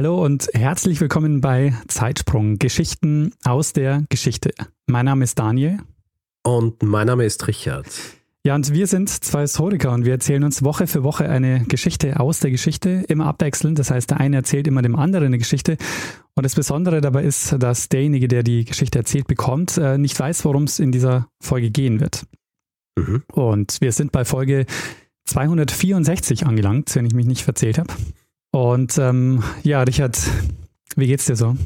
[0.00, 4.50] Hallo und herzlich willkommen bei Zeitsprung Geschichten aus der Geschichte.
[4.86, 5.80] Mein Name ist Daniel.
[6.42, 7.84] Und mein Name ist Richard.
[8.42, 12.18] Ja, und wir sind zwei Historiker und wir erzählen uns Woche für Woche eine Geschichte
[12.18, 13.78] aus der Geschichte, immer abwechselnd.
[13.78, 15.76] Das heißt, der eine erzählt immer dem anderen eine Geschichte.
[16.34, 20.46] Und das Besondere dabei ist, dass derjenige, der die Geschichte erzählt bekommt, äh, nicht weiß,
[20.46, 22.24] worum es in dieser Folge gehen wird.
[22.96, 23.22] Mhm.
[23.30, 24.64] Und wir sind bei Folge
[25.26, 27.92] 264 angelangt, wenn ich mich nicht verzählt habe.
[28.52, 30.18] Und ähm, ja, Richard,
[30.96, 31.56] wie geht's dir so?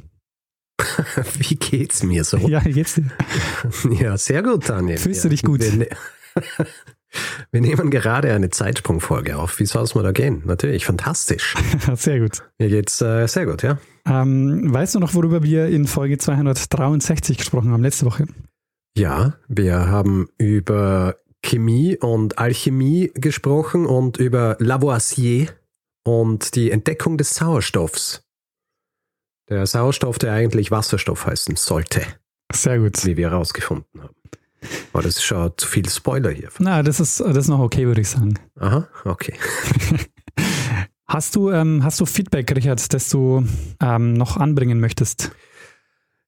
[1.39, 2.37] wie geht's mir so?
[2.49, 3.11] Ja, wie geht's dir?
[3.91, 4.99] Ja, sehr gut, Daniel.
[4.99, 5.29] Fühlst ja.
[5.29, 5.61] du dich gut?
[5.61, 5.89] Wir, ne
[7.53, 9.59] wir nehmen gerade eine Zeitsprungfolge auf.
[9.61, 10.43] Wie soll es mal da gehen?
[10.45, 11.55] Natürlich, fantastisch.
[11.95, 12.43] sehr gut.
[12.59, 13.79] Mir geht's äh, sehr gut, ja.
[14.07, 18.27] Ähm, weißt du noch, worüber wir in Folge 263 gesprochen haben, letzte Woche?
[18.97, 25.49] Ja, wir haben über Chemie und Alchemie gesprochen und über Lavoisier
[26.05, 28.23] und die Entdeckung des Sauerstoffs.
[29.49, 32.03] Der Sauerstoff, der eigentlich Wasserstoff heißen sollte.
[32.53, 33.05] Sehr gut.
[33.05, 34.15] Wie wir herausgefunden haben.
[34.93, 36.49] Aber das ist schon zu viel Spoiler hier.
[36.59, 38.39] Na, das ist, das ist noch okay, würde ich sagen.
[38.59, 39.35] Aha, okay.
[41.07, 43.47] hast, du, ähm, hast du Feedback, Richard, das du
[43.81, 45.33] ähm, noch anbringen möchtest?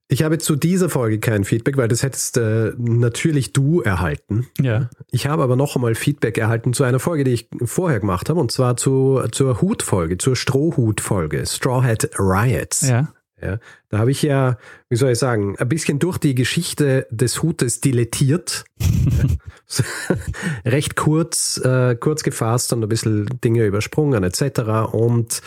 [0.08, 4.46] Ich habe zu dieser Folge kein Feedback, weil das hättest äh, natürlich du erhalten.
[4.60, 4.88] Ja.
[5.10, 8.38] Ich habe aber noch einmal Feedback erhalten zu einer Folge, die ich vorher gemacht habe,
[8.38, 12.88] und zwar zu, zur Hutfolge, zur Strohhutfolge, Straw Hat Riots.
[12.88, 13.08] Ja.
[13.42, 13.58] Ja,
[13.90, 14.56] da habe ich ja,
[14.88, 18.64] wie soll ich sagen, ein bisschen durch die Geschichte des Hutes dilettiert.
[20.64, 24.90] Recht kurz, äh, kurz gefasst und ein bisschen Dinge übersprungen etc.
[24.90, 25.42] Und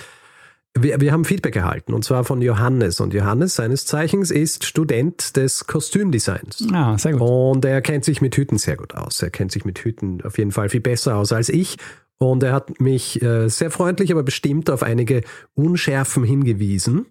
[0.78, 3.00] wir, wir haben Feedback erhalten und zwar von Johannes.
[3.00, 6.68] Und Johannes seines Zeichens ist Student des Kostümdesigns.
[6.72, 7.22] Ah, sehr gut.
[7.22, 9.22] Und er kennt sich mit Hüten sehr gut aus.
[9.22, 11.78] Er kennt sich mit Hüten auf jeden Fall viel besser aus als ich.
[12.22, 15.22] Und er hat mich äh, sehr freundlich, aber bestimmt auf einige
[15.54, 17.06] Unschärfen hingewiesen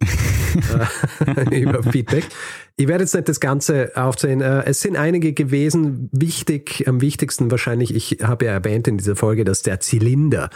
[1.50, 2.24] äh, über Feedback.
[2.76, 4.42] Ich werde jetzt nicht das Ganze aufzählen.
[4.42, 6.10] Äh, es sind einige gewesen.
[6.12, 10.50] Wichtig, am wichtigsten wahrscheinlich, ich habe ja erwähnt in dieser Folge, dass der Zylinder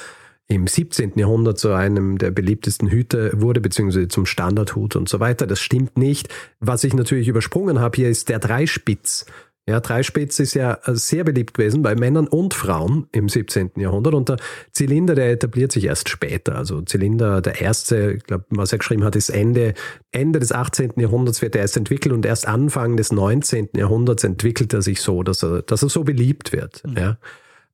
[0.48, 1.12] im 17.
[1.16, 5.47] Jahrhundert zu einem der beliebtesten Hüte wurde, beziehungsweise zum Standardhut und so weiter.
[5.47, 6.28] Das stimmt nicht.
[6.60, 9.26] Was ich natürlich übersprungen habe hier ist der Dreispitz.
[9.69, 13.70] Ja, Dreispitz ist ja sehr beliebt gewesen bei Männern und Frauen im 17.
[13.76, 14.36] Jahrhundert und der
[14.72, 16.56] Zylinder, der etabliert sich erst später.
[16.56, 19.75] Also Zylinder, der erste, ich glaube, was er geschrieben hat, ist Ende,
[20.10, 20.94] Ende des 18.
[20.97, 23.69] Jahrhunderts wird er erst entwickelt und erst Anfang des 19.
[23.76, 26.82] Jahrhunderts entwickelt er sich so, dass er, dass er so beliebt wird.
[26.84, 26.97] Mhm.
[26.97, 27.19] Ja.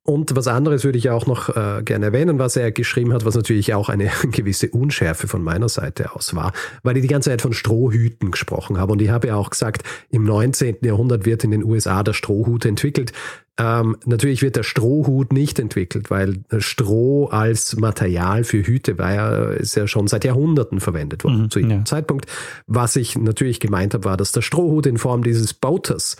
[0.09, 3.35] Und was anderes würde ich auch noch äh, gerne erwähnen, was er geschrieben hat, was
[3.35, 7.43] natürlich auch eine gewisse Unschärfe von meiner Seite aus war, weil ich die ganze Zeit
[7.43, 8.93] von Strohhüten gesprochen habe.
[8.93, 10.77] Und ich habe ja auch gesagt, im 19.
[10.81, 13.13] Jahrhundert wird in den USA der Strohhut entwickelt.
[13.59, 19.43] Ähm, natürlich wird der Strohhut nicht entwickelt, weil Stroh als Material für Hüte war ja,
[19.51, 21.85] ist ja schon seit Jahrhunderten verwendet worden mhm, zu jedem ja.
[21.85, 22.25] Zeitpunkt.
[22.65, 26.17] Was ich natürlich gemeint habe, war, dass der Strohhut in Form dieses Boaters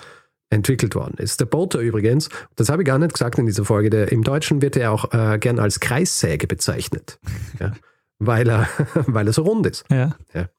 [0.49, 1.39] entwickelt worden ist.
[1.39, 4.61] Der Boater übrigens, das habe ich gar nicht gesagt in dieser Folge, der, im Deutschen
[4.61, 7.19] wird er auch äh, gern als Kreissäge bezeichnet,
[7.59, 7.73] ja,
[8.19, 9.85] weil, er, weil er so rund ist.
[9.91, 10.15] Ja.
[10.33, 10.49] ja.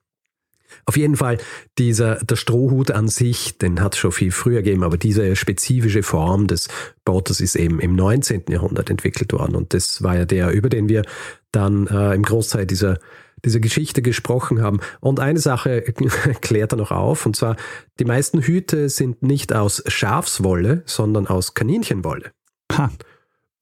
[0.86, 1.38] Auf jeden Fall,
[1.78, 6.04] dieser, der Strohhut an sich, den hat es schon viel früher gegeben, aber diese spezifische
[6.04, 6.68] Form des
[7.04, 8.44] Boaters ist eben im 19.
[8.48, 11.02] Jahrhundert entwickelt worden und das war ja der, über den wir
[11.50, 12.98] dann äh, im Großteil dieser
[13.44, 14.80] dieser Geschichte gesprochen haben.
[15.00, 15.82] Und eine Sache
[16.40, 17.56] klärt er noch auf, und zwar,
[17.98, 22.32] die meisten Hüte sind nicht aus Schafswolle, sondern aus Kaninchenwolle.
[22.72, 22.90] Ha.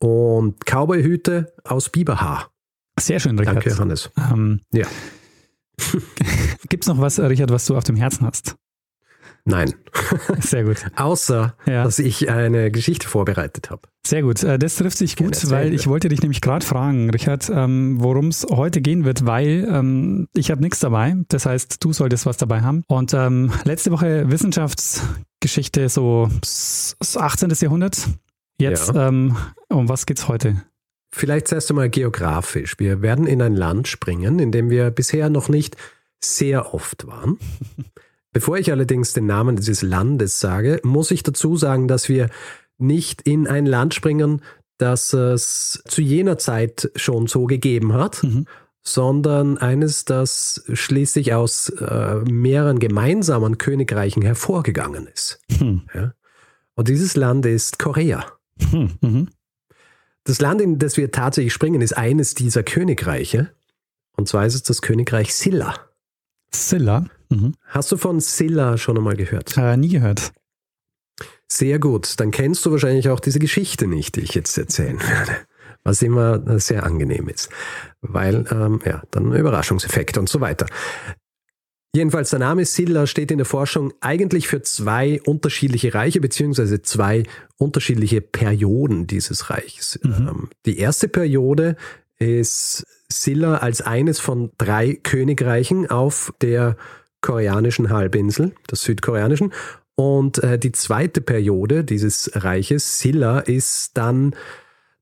[0.00, 2.50] Und Cowboyhüte aus Biberhaar.
[2.99, 3.56] Sehr schön, Richard.
[3.56, 4.11] Danke, Hannes.
[4.17, 4.87] Ähm, ja.
[6.69, 8.56] Gibt es noch was, Richard, was du auf dem Herzen hast?
[9.49, 9.75] Nein.
[10.41, 10.85] Sehr gut.
[10.95, 11.85] Außer, ja.
[11.85, 13.83] dass ich eine Geschichte vorbereitet habe.
[14.06, 14.43] Sehr gut.
[14.43, 17.97] Äh, das trifft sich gut, Gerne, weil ich wollte dich nämlich gerade fragen, Richard, ähm,
[17.99, 21.17] worum es heute gehen wird, weil ähm, ich habe nichts dabei.
[21.29, 22.85] Das heißt, du solltest was dabei haben.
[22.89, 26.29] Und ähm, letzte Woche Wissenschaftsgeschichte, so
[27.17, 27.51] 18.
[27.59, 28.06] Jahrhundert.
[28.59, 29.09] Jetzt, ja.
[29.09, 29.35] ähm,
[29.71, 30.62] um was geht's heute?
[31.11, 32.75] Vielleicht zuerst einmal geografisch.
[32.79, 35.79] Wir werden in ein Land springen, in dem wir bisher noch nicht
[36.23, 37.39] sehr oft waren.
[38.33, 42.29] Bevor ich allerdings den Namen dieses Landes sage, muss ich dazu sagen, dass wir
[42.79, 44.43] nicht in ein Land springen,
[44.79, 48.47] das es zu jener Zeit schon so gegeben hat, mhm.
[48.83, 55.41] sondern eines, das schließlich aus äh, mehreren gemeinsamen Königreichen hervorgegangen ist.
[55.59, 55.83] Hm.
[55.95, 56.15] Ja?
[56.75, 58.25] Und dieses Land ist Korea.
[58.71, 58.91] Hm.
[59.01, 59.29] Mhm.
[60.23, 63.51] Das Land, in das wir tatsächlich springen, ist eines dieser Königreiche.
[64.17, 65.75] Und zwar ist es das Königreich Silla.
[66.53, 67.07] Silla?
[67.31, 67.55] Mhm.
[67.67, 69.57] Hast du von Silla schon einmal gehört?
[69.57, 70.33] Äh, nie gehört.
[71.51, 72.21] Sehr gut.
[72.21, 75.33] Dann kennst du wahrscheinlich auch diese Geschichte nicht, die ich jetzt erzählen werde.
[75.85, 77.49] Was immer sehr angenehm ist.
[78.03, 80.67] Weil, ähm, ja, dann Überraschungseffekt und so weiter.
[81.95, 87.23] Jedenfalls, der Name Silla steht in der Forschung eigentlich für zwei unterschiedliche Reiche, beziehungsweise zwei
[87.57, 89.99] unterschiedliche Perioden dieses Reichs.
[90.03, 90.13] Mhm.
[90.13, 91.77] Ähm, die erste Periode
[92.19, 96.77] ist Silla als eines von drei Königreichen auf der
[97.20, 99.53] koreanischen Halbinsel, der südkoreanischen.
[99.94, 104.35] Und äh, die zweite Periode dieses Reiches, Silla, ist dann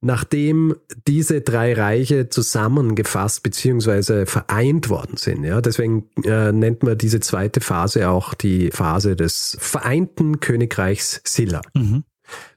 [0.00, 0.76] nachdem
[1.06, 4.26] diese drei Reiche zusammengefasst bzw.
[4.26, 5.44] vereint worden sind.
[5.44, 11.60] Ja, deswegen äh, nennt man diese zweite Phase auch die Phase des vereinten Königreichs Silla.
[11.74, 12.04] Mhm.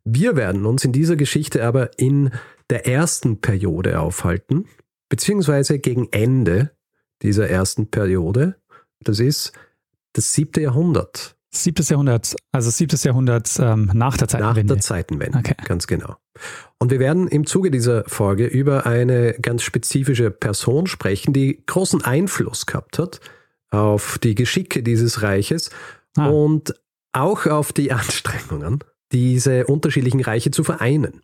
[0.03, 2.31] Wir werden uns in dieser Geschichte aber in
[2.69, 4.65] der ersten Periode aufhalten,
[5.09, 6.71] beziehungsweise gegen Ende
[7.21, 8.55] dieser ersten Periode.
[9.03, 9.53] Das ist
[10.13, 11.35] das siebte Jahrhundert.
[11.51, 14.73] Siebtes Jahrhundert, also siebtes Jahrhundert ähm, nach der Zeitenwende.
[14.73, 15.55] Nach der Zeitenwende, okay.
[15.65, 16.15] ganz genau.
[16.77, 22.03] Und wir werden im Zuge dieser Folge über eine ganz spezifische Person sprechen, die großen
[22.03, 23.19] Einfluss gehabt hat
[23.71, 25.71] auf die Geschicke dieses Reiches
[26.17, 26.27] ah.
[26.27, 26.75] und
[27.13, 31.21] auch auf die Anstrengungen, diese unterschiedlichen Reiche zu vereinen.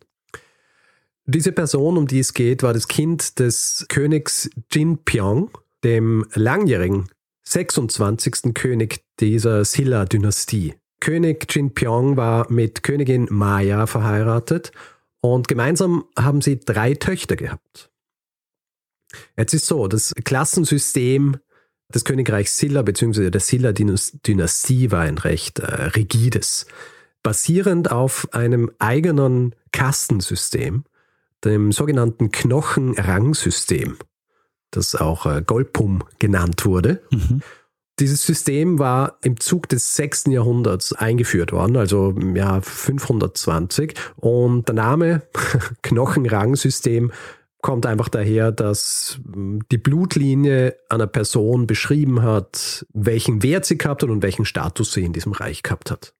[1.24, 5.50] Diese Person, um die es geht, war das Kind des Königs Jin Pyong,
[5.82, 7.08] dem langjährigen
[7.48, 8.54] 26.
[8.54, 10.74] König dieser Silla-Dynastie.
[11.00, 14.72] König Jinpyong war mit Königin Maya verheiratet
[15.20, 17.90] und gemeinsam haben sie drei Töchter gehabt.
[19.36, 21.36] Jetzt ist so, das Klassensystem
[21.94, 23.30] des Königreichs Silla bzw.
[23.30, 26.66] der Silla-Dynastie war ein recht äh, rigides,
[27.22, 30.84] basierend auf einem eigenen Kastensystem,
[31.44, 33.98] dem sogenannten Knochenrangsystem
[34.70, 37.02] das auch äh, Golpum genannt wurde.
[37.10, 37.42] Mhm.
[37.98, 40.24] Dieses System war im Zug des 6.
[40.26, 43.94] Jahrhunderts eingeführt worden, also im Jahr 520.
[44.16, 45.22] Und der Name
[45.82, 47.10] Knochenrangsystem
[47.62, 54.02] kommt einfach daher, dass hm, die Blutlinie einer Person beschrieben hat, welchen Wert sie gehabt
[54.02, 56.14] hat und welchen Status sie in diesem Reich gehabt hat.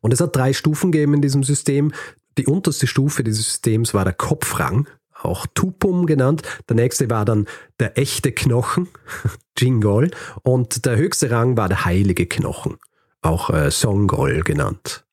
[0.00, 1.92] Und es hat drei Stufen gegeben in diesem System.
[2.38, 4.88] Die unterste Stufe dieses Systems war der Kopfrang
[5.20, 6.42] auch Tupum genannt.
[6.68, 7.46] Der nächste war dann
[7.80, 8.88] der echte Knochen,
[9.58, 10.10] Jingol.
[10.42, 12.78] Und der höchste Rang war der heilige Knochen,
[13.22, 15.04] auch äh, Songol genannt.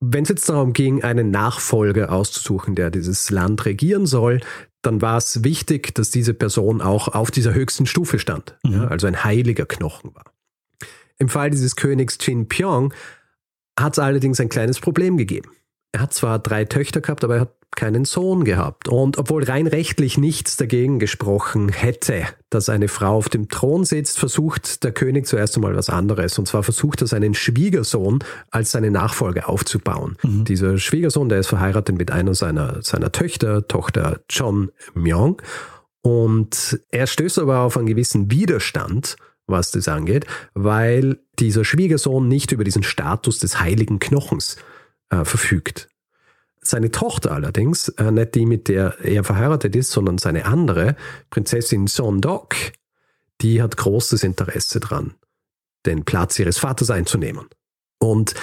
[0.00, 4.40] Wenn es jetzt darum ging, einen Nachfolger auszusuchen, der dieses Land regieren soll,
[4.82, 8.72] dann war es wichtig, dass diese Person auch auf dieser höchsten Stufe stand, mhm.
[8.72, 10.32] ja, also ein heiliger Knochen war.
[11.18, 12.92] Im Fall dieses Königs Jin Pyong
[13.78, 15.50] hat es allerdings ein kleines Problem gegeben.
[15.92, 18.88] Er hat zwar drei Töchter gehabt, aber er hat keinen Sohn gehabt.
[18.88, 24.18] Und obwohl rein rechtlich nichts dagegen gesprochen hätte, dass eine Frau auf dem Thron sitzt,
[24.18, 26.38] versucht der König zuerst einmal was anderes.
[26.38, 30.16] Und zwar versucht er seinen Schwiegersohn als seine Nachfolge aufzubauen.
[30.22, 30.44] Mhm.
[30.44, 35.40] Dieser Schwiegersohn, der ist verheiratet mit einer seiner, seiner Töchter, Tochter John Myung.
[36.02, 39.16] Und er stößt aber auf einen gewissen Widerstand,
[39.46, 44.56] was das angeht, weil dieser Schwiegersohn nicht über diesen Status des heiligen Knochens
[45.12, 45.88] äh, verfügt.
[46.60, 50.96] Seine Tochter allerdings, äh, nicht die, mit der er verheiratet ist, sondern seine andere,
[51.30, 52.54] Prinzessin Sondok,
[53.40, 55.14] die hat großes Interesse dran,
[55.86, 57.46] den Platz ihres Vaters einzunehmen.
[57.98, 58.34] Und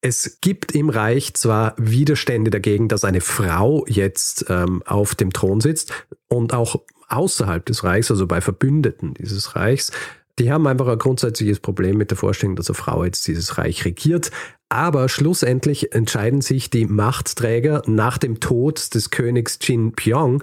[0.00, 5.60] es gibt im Reich zwar Widerstände dagegen, dass eine Frau jetzt ähm, auf dem Thron
[5.60, 5.92] sitzt
[6.28, 9.92] und auch außerhalb des Reichs, also bei Verbündeten dieses Reichs,
[10.38, 13.84] die haben einfach ein grundsätzliches Problem mit der Vorstellung, dass eine Frau jetzt dieses Reich
[13.84, 14.30] regiert.
[14.68, 20.42] Aber schlussendlich entscheiden sich die Machtträger nach dem Tod des Königs Jin Pyong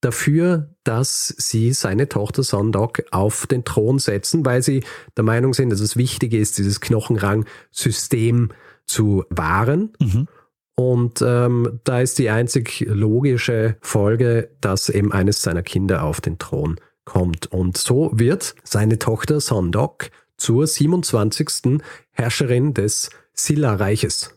[0.00, 4.84] dafür, dass sie seine Tochter Sondok auf den Thron setzen, weil sie
[5.16, 8.50] der Meinung sind, dass es wichtig ist, dieses Knochenrang-System
[8.86, 9.94] zu wahren.
[9.98, 10.28] Mhm.
[10.76, 16.38] Und ähm, da ist die einzig logische Folge, dass eben eines seiner Kinder auf den
[16.38, 17.46] Thron kommt.
[17.46, 21.80] Und so wird seine Tochter Sondok zur 27.
[22.10, 24.30] Herrscherin des Silla-Reiches.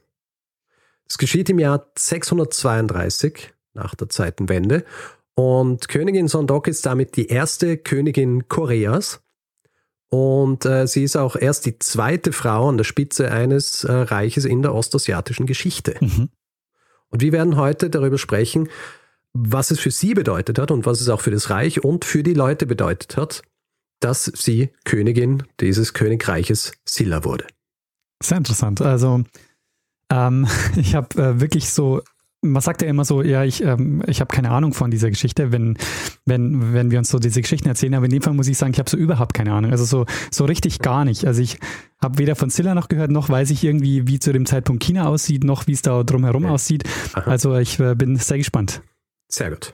[1.08, 4.84] Es geschieht im Jahr 632 nach der Zeitenwende
[5.36, 9.22] und Königin Sondok ist damit die erste Königin Koreas
[10.10, 14.46] und äh, sie ist auch erst die zweite Frau an der Spitze eines äh, Reiches
[14.46, 15.96] in der ostasiatischen Geschichte.
[16.00, 16.30] Mhm.
[17.10, 18.70] Und wir werden heute darüber sprechen,
[19.46, 22.24] was es für sie bedeutet hat und was es auch für das Reich und für
[22.24, 23.42] die Leute bedeutet hat,
[24.00, 27.46] dass sie Königin dieses Königreiches Silla wurde.
[28.22, 28.82] Sehr interessant.
[28.82, 29.24] Also
[30.12, 32.02] ähm, ich habe äh, wirklich so
[32.42, 35.52] man sagt ja immer so, ja, ich, ähm, ich habe keine Ahnung von dieser Geschichte,
[35.52, 35.78] wenn,
[36.26, 38.74] wenn, wenn wir uns so diese Geschichten erzählen, aber in dem Fall muss ich sagen,
[38.74, 39.72] ich habe so überhaupt keine Ahnung.
[39.72, 41.26] Also so, so richtig gar nicht.
[41.26, 41.58] Also ich
[42.02, 45.08] habe weder von Silla noch gehört, noch weiß ich irgendwie, wie zu dem Zeitpunkt China
[45.08, 46.54] aussieht, noch wie es da drumherum okay.
[46.54, 46.84] aussieht.
[47.14, 47.30] Aha.
[47.30, 48.82] Also ich äh, bin sehr gespannt.
[49.28, 49.74] Sehr gut.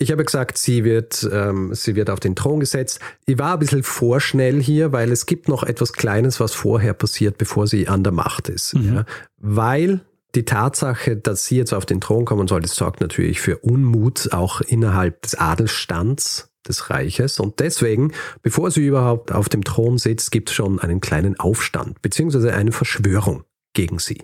[0.00, 3.00] Ich habe gesagt, sie wird, ähm, sie wird auf den Thron gesetzt.
[3.26, 7.36] Ich war ein bisschen vorschnell hier, weil es gibt noch etwas Kleines, was vorher passiert,
[7.36, 8.74] bevor sie an der Macht ist.
[8.74, 8.94] Mhm.
[8.94, 9.04] Ja?
[9.38, 10.00] Weil
[10.36, 14.32] die Tatsache, dass sie jetzt auf den Thron kommen soll, das sorgt natürlich für Unmut
[14.32, 17.40] auch innerhalb des Adelsstands des Reiches.
[17.40, 22.02] Und deswegen, bevor sie überhaupt auf dem Thron sitzt, gibt es schon einen kleinen Aufstand,
[22.02, 24.22] beziehungsweise eine Verschwörung gegen sie.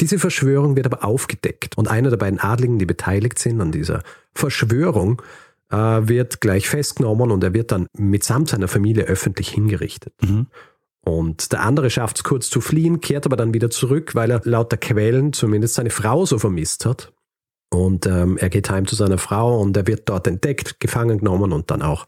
[0.00, 4.02] Diese Verschwörung wird aber aufgedeckt und einer der beiden Adligen, die beteiligt sind an dieser
[4.34, 5.20] Verschwörung,
[5.70, 10.14] äh, wird gleich festgenommen und er wird dann mitsamt seiner Familie öffentlich hingerichtet.
[10.22, 10.46] Mhm.
[11.02, 14.42] Und der andere schafft es kurz zu fliehen, kehrt aber dann wieder zurück, weil er
[14.44, 17.12] laut der Quellen zumindest seine Frau so vermisst hat.
[17.72, 21.52] Und ähm, er geht heim zu seiner Frau und er wird dort entdeckt, gefangen genommen
[21.52, 22.06] und dann auch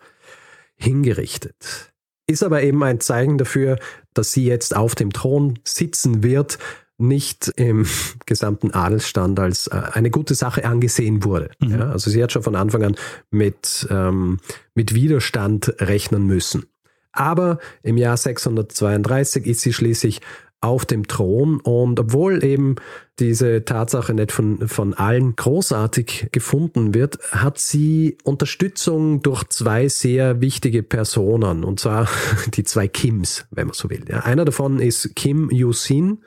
[0.76, 1.92] hingerichtet.
[2.26, 3.78] Ist aber eben ein Zeichen dafür,
[4.12, 6.58] dass sie jetzt auf dem Thron sitzen wird,
[7.02, 7.86] nicht im
[8.26, 11.50] gesamten Adelsstand als äh, eine gute Sache angesehen wurde.
[11.60, 11.70] Mhm.
[11.70, 12.96] Ja, also sie hat schon von Anfang an
[13.30, 14.38] mit, ähm,
[14.74, 16.66] mit Widerstand rechnen müssen.
[17.12, 20.22] Aber im Jahr 632 ist sie schließlich
[20.62, 22.76] auf dem Thron und obwohl eben
[23.18, 30.40] diese Tatsache nicht von, von allen großartig gefunden wird, hat sie Unterstützung durch zwei sehr
[30.40, 32.08] wichtige Personen und zwar
[32.54, 34.04] die zwei Kims, wenn man so will.
[34.08, 36.22] Ja, einer davon ist Kim Yusin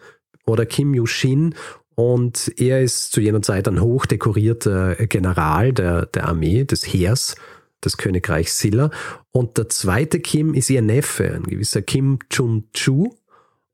[0.45, 1.55] oder Kim Yushin
[1.95, 7.35] und er ist zu jener Zeit ein hochdekorierter General der, der Armee, des Heers
[7.83, 8.89] des Königreichs Silla.
[9.31, 13.15] Und der zweite Kim ist ihr Neffe, ein gewisser Kim Chun-Chu.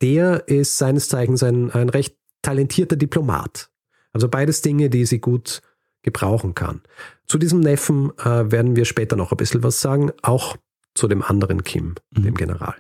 [0.02, 3.70] Der ist seines Zeichens ein, ein recht talentierter Diplomat.
[4.14, 5.62] Also beides Dinge, die sie gut
[6.04, 6.82] gebrauchen kann.
[7.28, 10.58] Zu diesem Neffen äh, werden wir später noch ein bisschen was sagen, auch
[10.96, 12.24] zu dem anderen Kim, mhm.
[12.24, 12.76] dem General.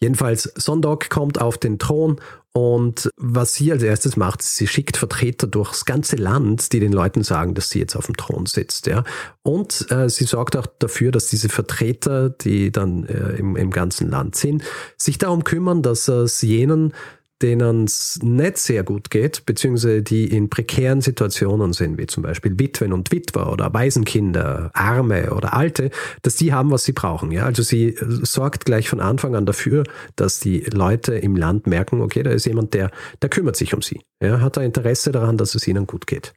[0.00, 2.20] Jedenfalls, Sondok kommt auf den Thron
[2.56, 7.22] und was sie als erstes macht, sie schickt Vertreter durchs ganze Land, die den Leuten
[7.22, 8.86] sagen, dass sie jetzt auf dem Thron sitzt.
[8.86, 9.04] Ja?
[9.42, 14.08] Und äh, sie sorgt auch dafür, dass diese Vertreter, die dann äh, im, im ganzen
[14.08, 14.62] Land sind,
[14.96, 16.94] sich darum kümmern, dass es jenen
[17.42, 22.58] denen es nicht sehr gut geht, beziehungsweise die in prekären Situationen sind, wie zum Beispiel
[22.58, 25.90] Witwen und Witwer oder Waisenkinder, Arme oder Alte,
[26.22, 27.30] dass die haben, was sie brauchen.
[27.32, 27.44] Ja?
[27.44, 29.84] Also sie äh, sorgt gleich von Anfang an dafür,
[30.16, 32.90] dass die Leute im Land merken, okay, da ist jemand, der,
[33.20, 34.00] der kümmert sich um sie.
[34.22, 34.40] Ja?
[34.40, 36.32] Hat ein Interesse daran, dass es ihnen gut geht.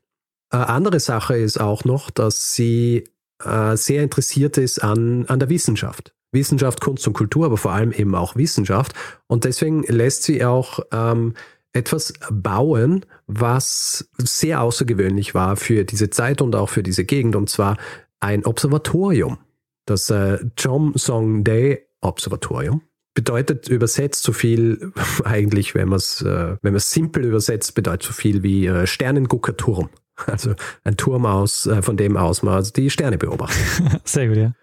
[0.51, 3.05] Eine andere Sache ist auch noch, dass sie
[3.43, 6.13] äh, sehr interessiert ist an, an der Wissenschaft.
[6.31, 8.93] Wissenschaft, Kunst und Kultur, aber vor allem eben auch Wissenschaft.
[9.27, 11.33] Und deswegen lässt sie auch ähm,
[11.73, 17.49] etwas bauen, was sehr außergewöhnlich war für diese Zeit und auch für diese Gegend, und
[17.49, 17.77] zwar
[18.19, 19.37] ein Observatorium.
[19.85, 22.81] Das äh, Chom Song Day Observatorium
[23.13, 24.93] bedeutet übersetzt so viel,
[25.23, 29.89] eigentlich, wenn man es äh, simpel übersetzt, bedeutet so viel wie äh, Sternengucker Turm.
[30.25, 34.01] Also ein Turm aus, äh, von dem aus man die Sterne beobachtet.
[34.03, 34.53] Sehr gut, ja.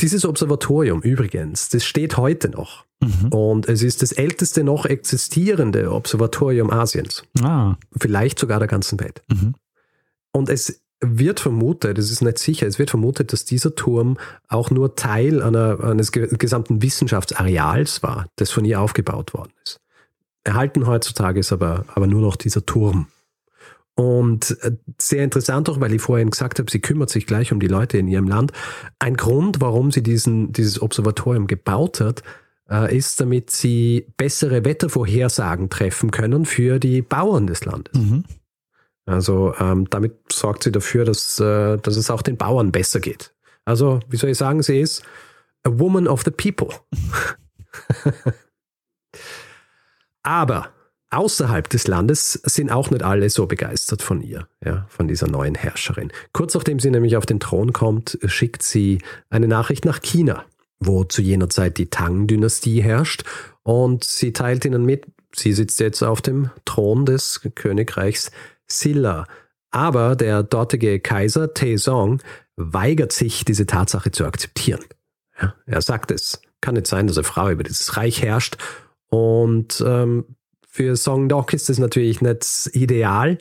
[0.00, 2.84] Dieses Observatorium übrigens, das steht heute noch.
[3.00, 3.28] Mhm.
[3.28, 7.22] Und es ist das älteste noch existierende Observatorium Asiens.
[7.40, 7.76] Ah.
[8.00, 9.22] Vielleicht sogar der ganzen Welt.
[9.28, 9.54] Mhm.
[10.32, 14.70] Und es wird vermutet, es ist nicht sicher, es wird vermutet, dass dieser Turm auch
[14.70, 19.80] nur Teil einer, eines gesamten Wissenschaftsareals war, das von ihr aufgebaut worden ist.
[20.42, 23.06] Erhalten heutzutage ist aber, aber nur noch dieser Turm.
[23.98, 27.58] Und äh, sehr interessant auch, weil ich vorhin gesagt habe, sie kümmert sich gleich um
[27.58, 28.52] die Leute in ihrem Land.
[29.00, 32.22] Ein Grund, warum sie diesen, dieses Observatorium gebaut hat,
[32.70, 38.00] äh, ist, damit sie bessere Wettervorhersagen treffen können für die Bauern des Landes.
[38.00, 38.22] Mhm.
[39.04, 43.34] Also ähm, damit sorgt sie dafür, dass, äh, dass es auch den Bauern besser geht.
[43.64, 45.02] Also, wie soll ich sagen, sie ist
[45.64, 46.68] a woman of the people.
[50.22, 50.68] Aber
[51.10, 55.54] Außerhalb des Landes sind auch nicht alle so begeistert von ihr, ja, von dieser neuen
[55.54, 56.12] Herrscherin.
[56.32, 59.00] Kurz nachdem sie nämlich auf den Thron kommt, schickt sie
[59.30, 60.44] eine Nachricht nach China,
[60.80, 63.24] wo zu jener Zeit die Tang-Dynastie herrscht,
[63.62, 68.30] und sie teilt ihnen mit, sie sitzt jetzt auf dem Thron des Königreichs
[68.66, 69.26] Silla.
[69.70, 72.22] Aber der dortige Kaiser Taizong
[72.56, 74.84] weigert sich, diese Tatsache zu akzeptieren.
[75.40, 78.56] Ja, er sagt, es kann nicht sein, dass eine Frau über dieses Reich herrscht
[79.08, 80.24] und ähm,
[80.68, 83.38] für Songdoc ist das natürlich nicht ideal.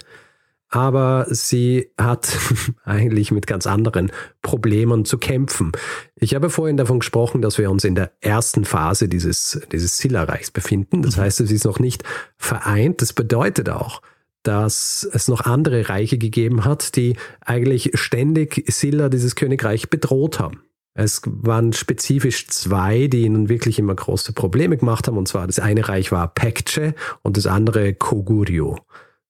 [0.69, 2.37] aber sie hat
[2.83, 5.71] eigentlich mit ganz anderen Problemen zu kämpfen.
[6.15, 10.51] Ich habe vorhin davon gesprochen, dass wir uns in der ersten Phase dieses, dieses Silla-Reichs
[10.51, 11.03] befinden.
[11.03, 11.21] Das mhm.
[11.21, 12.03] heißt, es ist noch nicht
[12.37, 13.01] vereint.
[13.01, 14.01] Das bedeutet auch,
[14.43, 20.61] dass es noch andere Reiche gegeben hat, die eigentlich ständig Silla, dieses Königreich, bedroht haben.
[20.99, 25.15] Es waren spezifisch zwei, die ihnen wirklich immer große Probleme gemacht haben.
[25.15, 28.79] Und zwar das eine Reich war Pekce und das andere Koguryo.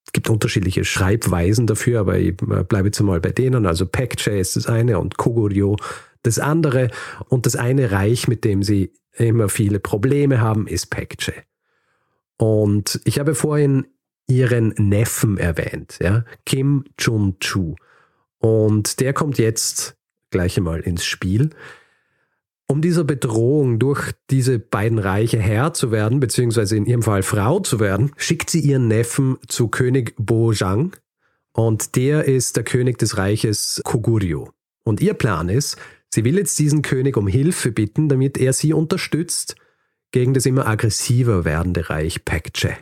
[0.06, 3.66] Es gibt unterschiedliche Schreibweisen dafür, aber ich bleibe jetzt mal bei denen.
[3.66, 5.76] Also Pekce ist das eine und Koguryo
[6.24, 6.90] das andere.
[7.28, 11.34] Und das eine Reich, mit dem sie immer viele Probleme haben, ist Pekce.
[12.38, 13.88] Und ich habe vorhin
[14.30, 17.76] ihren Neffen erwähnt, ja, Kim Chun-Chu.
[18.38, 19.97] Und der kommt jetzt
[20.29, 21.51] gleich einmal ins Spiel.
[22.69, 27.60] Um dieser Bedrohung durch diese beiden Reiche Herr zu werden, beziehungsweise in ihrem Fall Frau
[27.60, 30.96] zu werden, schickt sie ihren Neffen zu König Bojang
[31.53, 34.51] und der ist der König des Reiches Koguryo.
[34.84, 35.77] Und ihr Plan ist,
[36.10, 39.55] sie will jetzt diesen König um Hilfe bitten, damit er sie unterstützt
[40.12, 42.77] gegen das immer aggressiver werdende Reich Pekche.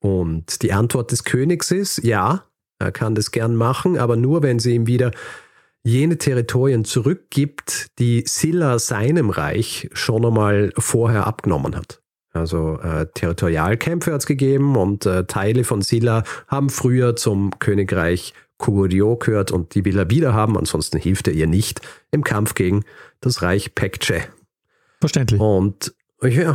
[0.00, 2.44] Und die Antwort des Königs ist, ja,
[2.78, 5.12] er kann das gern machen, aber nur wenn sie ihm wieder
[5.84, 12.00] jene Territorien zurückgibt, die Silla seinem Reich schon einmal vorher abgenommen hat.
[12.32, 18.32] Also äh, Territorialkämpfe hat es gegeben und äh, Teile von Silla haben früher zum Königreich
[18.56, 22.54] Koguryo gehört und die will er wieder haben, ansonsten hilft er ihr nicht im Kampf
[22.54, 22.84] gegen
[23.20, 24.22] das Reich Pekche.
[25.00, 25.40] Verständlich.
[25.40, 26.54] Und ja,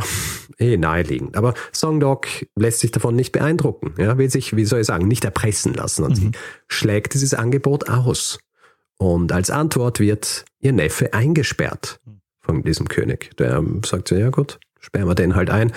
[0.58, 1.36] eh naheliegend.
[1.36, 3.92] Aber Songdog lässt sich davon nicht beeindrucken.
[3.98, 6.04] Ja, will sich, wie soll ich sagen, nicht erpressen lassen.
[6.04, 6.16] Und mhm.
[6.16, 6.30] sie
[6.68, 8.38] schlägt dieses Angebot aus.
[8.98, 12.00] Und als Antwort wird ihr Neffe eingesperrt
[12.40, 13.36] von diesem König.
[13.38, 15.72] Der sagt so, ja gut, sperren wir den halt ein.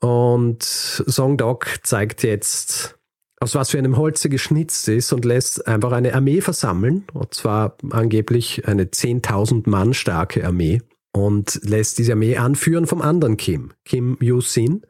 [0.00, 2.96] Und Songdog zeigt jetzt,
[3.40, 7.04] aus was für einem Holze geschnitzt ist und lässt einfach eine Armee versammeln.
[7.12, 10.82] Und zwar angeblich eine 10.000 Mann starke Armee.
[11.12, 14.82] Und lässt diese Armee anführen vom anderen Kim, Kim Yu-sin.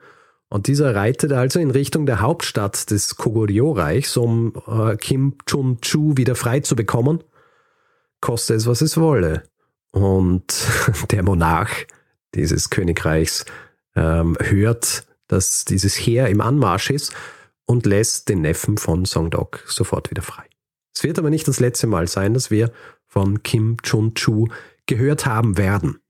[0.50, 6.34] Und dieser reitet also in Richtung der Hauptstadt des Koguryo-Reichs, um äh, Kim Chun-Chu wieder
[6.34, 7.20] frei zu bekommen
[8.20, 9.44] koste es, was es wolle.
[9.92, 10.66] Und
[11.10, 11.86] der Monarch
[12.34, 13.44] dieses Königreichs
[13.96, 17.12] ähm, hört, dass dieses Heer im Anmarsch ist
[17.66, 20.44] und lässt den Neffen von Songdok sofort wieder frei.
[20.94, 22.72] Es wird aber nicht das letzte Mal sein, dass wir
[23.06, 24.48] von Kim Chun-Chu
[24.86, 26.00] gehört haben werden.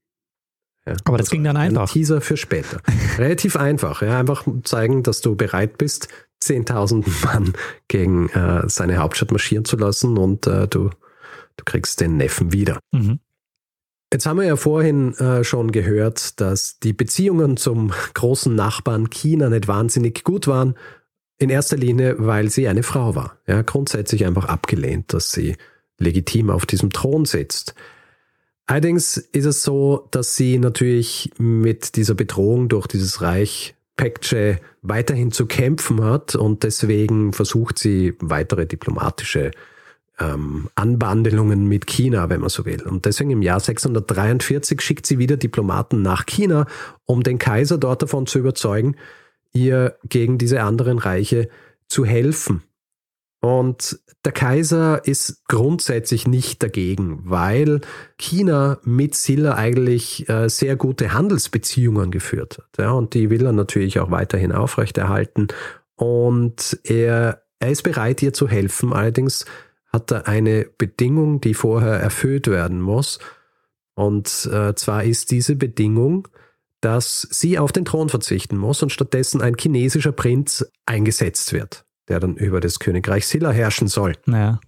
[0.87, 1.83] Ja, aber das also ging dann einfach.
[1.83, 2.81] Ein Teaser für später.
[3.19, 4.03] Relativ einfach.
[4.03, 6.09] Ja, einfach zeigen, dass du bereit bist,
[6.43, 7.53] 10.000 Mann
[7.89, 10.91] gegen äh, seine Hauptstadt marschieren zu lassen und äh, du
[11.57, 12.79] Du kriegst den Neffen wieder.
[12.93, 13.21] Mhm.
[14.13, 19.49] Jetzt haben wir ja vorhin äh, schon gehört, dass die Beziehungen zum großen Nachbarn China
[19.49, 20.75] nicht wahnsinnig gut waren.
[21.39, 23.39] In erster Linie, weil sie eine Frau war.
[23.47, 25.57] Ja, grundsätzlich einfach abgelehnt, dass sie
[25.99, 27.75] legitim auf diesem Thron sitzt.
[28.67, 35.31] Allerdings ist es so, dass sie natürlich mit dieser Bedrohung durch dieses Reich Pekce weiterhin
[35.31, 39.51] zu kämpfen hat und deswegen versucht sie weitere diplomatische
[40.21, 42.83] ähm, Anbandelungen mit China, wenn man so will.
[42.83, 46.67] Und deswegen im Jahr 643 schickt sie wieder Diplomaten nach China,
[47.07, 48.97] um den Kaiser dort davon zu überzeugen,
[49.53, 51.49] ihr gegen diese anderen Reiche
[51.89, 52.63] zu helfen.
[53.41, 57.81] Und der Kaiser ist grundsätzlich nicht dagegen, weil
[58.19, 62.79] China mit Silla eigentlich äh, sehr gute Handelsbeziehungen geführt hat.
[62.79, 65.49] Ja, und die will er natürlich auch weiterhin aufrechterhalten.
[65.97, 68.93] Und er, er ist bereit, ihr zu helfen.
[68.93, 69.47] Allerdings
[69.93, 73.19] hat er eine Bedingung, die vorher erfüllt werden muss.
[73.95, 76.29] Und äh, zwar ist diese Bedingung,
[76.81, 82.21] dass sie auf den Thron verzichten muss und stattdessen ein chinesischer Prinz eingesetzt wird, der
[82.21, 84.15] dann über das Königreich Silla herrschen soll.
[84.27, 84.61] Naja.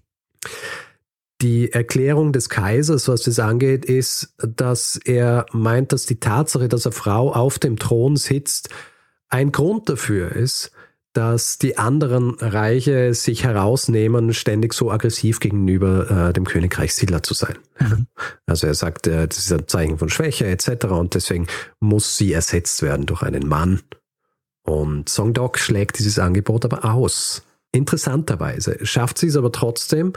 [1.41, 6.87] Die Erklärung des Kaisers, was das angeht, ist, dass er meint, dass die Tatsache, dass
[6.87, 8.69] eine Frau auf dem Thron sitzt,
[9.29, 10.71] ein Grund dafür ist,
[11.13, 17.35] dass die anderen Reiche sich herausnehmen, ständig so aggressiv gegenüber äh, dem Königreich Silla zu
[17.35, 17.59] sein.
[17.79, 18.07] Mhm.
[18.47, 20.87] Also er sagt, äh, das ist ein Zeichen von Schwäche etc.
[20.87, 21.47] und deswegen
[21.81, 23.81] muss sie ersetzt werden durch einen Mann.
[24.65, 27.43] Und Songdok schlägt dieses Angebot aber aus.
[27.73, 30.13] Interessanterweise schafft sie es aber trotzdem,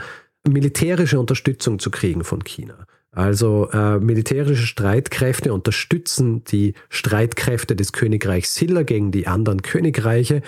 [0.46, 2.86] militärische Unterstützung zu kriegen von China.
[3.10, 10.42] Also äh, militärische Streitkräfte unterstützen die Streitkräfte des Königreichs Silla gegen die anderen Königreiche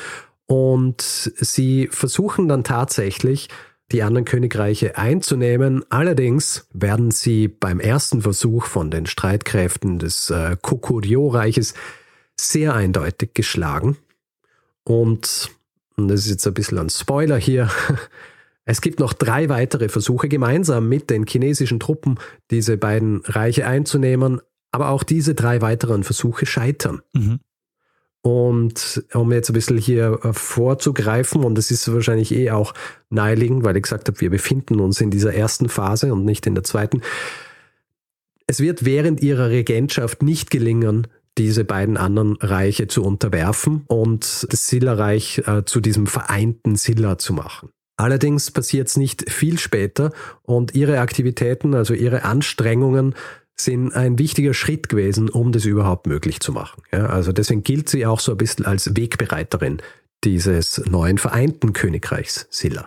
[0.48, 3.48] und sie versuchen dann tatsächlich,
[3.92, 5.82] die anderen Königreiche einzunehmen.
[5.88, 11.72] Allerdings werden sie beim ersten Versuch von den Streitkräften des äh, Kokuryo-Reiches
[12.36, 13.96] sehr eindeutig geschlagen.
[14.84, 15.50] Und
[15.98, 17.68] und das ist jetzt ein bisschen ein Spoiler hier,
[18.64, 22.18] es gibt noch drei weitere Versuche, gemeinsam mit den chinesischen Truppen
[22.50, 27.02] diese beiden Reiche einzunehmen, aber auch diese drei weiteren Versuche scheitern.
[27.12, 27.40] Mhm.
[28.22, 32.74] Und um jetzt ein bisschen hier äh, vorzugreifen, und das ist wahrscheinlich eh auch
[33.10, 36.54] naheliegend, weil ich gesagt habe, wir befinden uns in dieser ersten Phase und nicht in
[36.54, 37.02] der zweiten.
[38.46, 41.06] Es wird während ihrer Regentschaft nicht gelingen,
[41.38, 47.32] diese beiden anderen Reiche zu unterwerfen und das Silla-Reich äh, zu diesem vereinten Silla zu
[47.32, 47.70] machen.
[47.96, 53.14] Allerdings passiert es nicht viel später und ihre Aktivitäten, also ihre Anstrengungen,
[53.60, 56.82] sind ein wichtiger Schritt gewesen, um das überhaupt möglich zu machen.
[56.92, 59.78] Ja, also deswegen gilt sie auch so ein bisschen als Wegbereiterin
[60.24, 62.86] dieses neuen vereinten Königreichs Silla.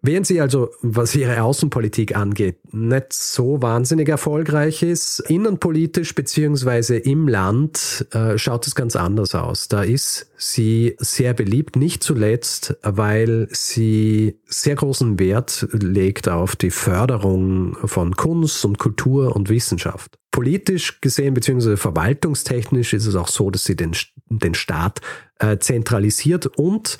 [0.00, 7.26] Während sie also, was ihre Außenpolitik angeht, nicht so wahnsinnig erfolgreich ist, innenpolitisch beziehungsweise im
[7.26, 9.66] Land äh, schaut es ganz anders aus.
[9.66, 16.70] Da ist sie sehr beliebt, nicht zuletzt, weil sie sehr großen Wert legt auf die
[16.70, 20.16] Förderung von Kunst und Kultur und Wissenschaft.
[20.30, 23.96] Politisch gesehen beziehungsweise verwaltungstechnisch ist es auch so, dass sie den,
[24.28, 25.00] den Staat
[25.40, 26.98] äh, zentralisiert und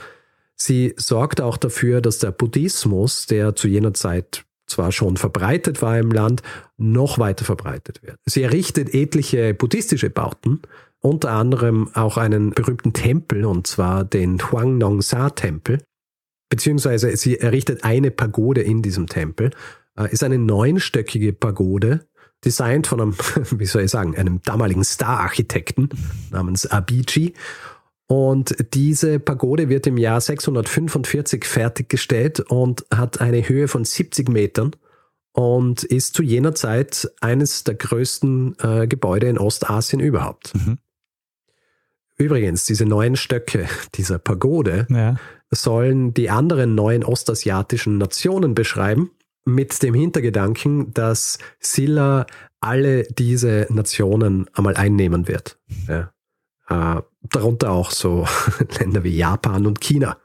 [0.61, 5.99] Sie sorgt auch dafür, dass der Buddhismus, der zu jener Zeit zwar schon verbreitet war
[5.99, 6.42] im Land,
[6.77, 8.16] noch weiter verbreitet wird.
[8.27, 10.61] Sie errichtet etliche buddhistische Bauten,
[11.01, 15.81] unter anderem auch einen berühmten Tempel, und zwar den Huangnong-Sa-Tempel,
[16.51, 19.51] beziehungsweise sie errichtet eine Pagode in diesem Tempel,
[19.97, 22.07] äh, ist eine neunstöckige Pagode,
[22.44, 23.16] designt von einem,
[23.51, 25.88] wie soll ich sagen, einem damaligen Star-Architekten
[26.31, 27.35] namens Abiji
[28.09, 34.75] und diese Pagode wird im Jahr 645 fertiggestellt und hat eine Höhe von 70 Metern
[35.33, 40.55] und ist zu jener Zeit eines der größten äh, Gebäude in Ostasien überhaupt.
[40.55, 40.79] Mhm.
[42.16, 45.16] Übrigens, diese neuen Stöcke dieser Pagode ja.
[45.51, 49.11] sollen die anderen neuen ostasiatischen Nationen beschreiben,
[49.44, 52.27] mit dem Hintergedanken, dass Silla
[52.61, 55.59] alle diese Nationen einmal einnehmen wird.
[55.87, 56.11] Ja.
[56.68, 58.26] Äh, darunter auch so
[58.78, 60.18] Länder wie Japan und China.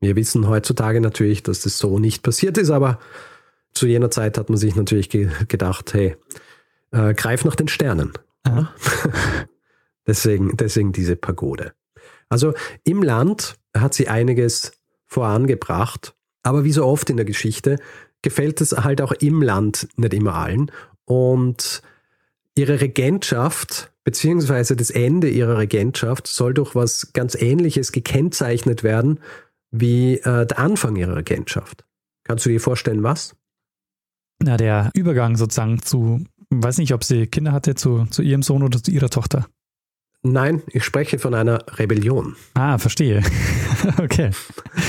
[0.00, 2.98] Wir wissen heutzutage natürlich, dass das so nicht passiert ist, aber
[3.72, 6.16] zu jener Zeit hat man sich natürlich ge gedacht, hey,
[6.90, 8.12] äh, greif nach den Sternen.
[10.06, 11.72] deswegen, deswegen diese Pagode.
[12.28, 12.54] Also
[12.84, 14.72] im Land hat sie einiges
[15.06, 17.78] vorangebracht, aber wie so oft in der Geschichte
[18.22, 20.70] gefällt es halt auch im Land nicht immer allen.
[21.04, 21.82] Und
[22.54, 29.20] ihre Regentschaft beziehungsweise das Ende ihrer Regentschaft soll durch was ganz Ähnliches gekennzeichnet werden
[29.70, 31.84] wie äh, der Anfang ihrer Regentschaft.
[32.24, 33.36] Kannst du dir vorstellen, was?
[34.42, 38.62] Na, der Übergang sozusagen zu, weiß nicht, ob sie Kinder hatte, zu, zu ihrem Sohn
[38.62, 39.46] oder zu ihrer Tochter.
[40.22, 42.36] Nein, ich spreche von einer Rebellion.
[42.54, 43.22] Ah, verstehe.
[43.98, 44.30] okay.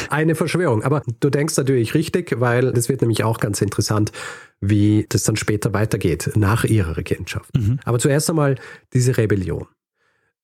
[0.10, 0.84] Eine Verschwörung.
[0.84, 4.12] Aber du denkst natürlich richtig, weil das wird nämlich auch ganz interessant,
[4.62, 7.56] wie das dann später weitergeht, nach ihrer Regentschaft.
[7.58, 7.80] Mhm.
[7.84, 8.56] Aber zuerst einmal
[8.93, 9.67] diese Rebellion.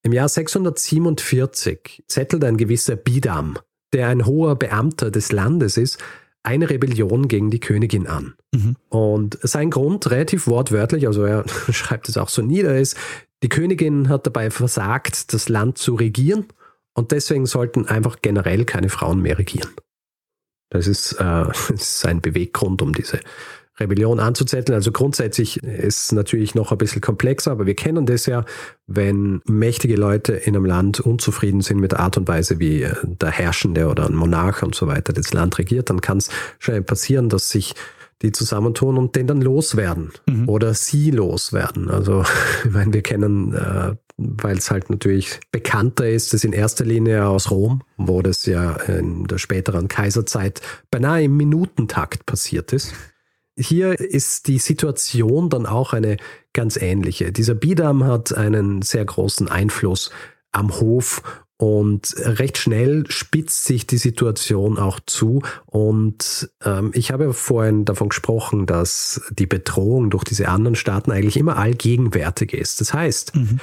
[0.03, 3.60] Im Jahr 647 zettelt ein gewisser Bidam,
[3.93, 6.03] der ein hoher Beamter des Landes ist,
[6.43, 8.36] eine Rebellion gegen die Königin an.
[8.53, 8.75] Mhm.
[8.89, 12.97] Und sein Grund, relativ wortwörtlich, also er schreibt es auch so nieder, ist,
[13.43, 16.45] die Königin hat dabei versagt, das Land zu regieren
[16.93, 19.69] und deswegen sollten einfach generell keine Frauen mehr regieren.
[20.69, 23.19] Das ist, äh, das ist ein Beweggrund, um diese
[23.80, 24.76] Rebellion anzuzetteln.
[24.76, 28.46] Also grundsätzlich ist es natürlich noch ein bisschen komplexer, aber wir kennen das ja,
[28.88, 33.32] wenn mächtige Leute in einem Land unzufrieden sind mit der Art und Weise, wie der
[33.32, 37.30] Herrschende oder ein Monarch und so weiter das Land regiert, dann kann es schnell passieren,
[37.30, 37.76] dass sich
[38.22, 40.50] die zusammentun und den dann loswerden mhm.
[40.50, 41.90] oder sie loswerden.
[41.90, 42.24] Also
[42.66, 47.28] ich meine, wir kennen, äh, weil es halt natürlich bekannter ist, das in erster Linie
[47.28, 52.94] aus Rom, wo das ja in der späteren Kaiserzeit beinahe im Minutentakt passiert ist.
[53.58, 56.17] Hier ist die Situation dann auch eine
[56.54, 57.32] ganz ähnliche.
[57.32, 60.12] Dieser Bidam hat einen sehr großen Einfluss
[60.52, 61.22] am Hof
[61.58, 65.41] und recht schnell spitzt sich die Situation auch zu.
[65.65, 71.38] Und ähm, ich habe vorhin davon gesprochen, dass die Bedrohung durch diese anderen Staaten eigentlich
[71.38, 72.80] immer allgegenwärtig ist.
[72.80, 73.60] Das heißt, mhm.